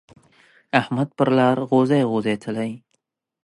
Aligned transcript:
احمد 0.79 1.07
پر 1.17 1.29
لار 1.37 1.57
غوزی 1.69 2.01
غوزی 2.09 2.35
تلی. 2.43 2.71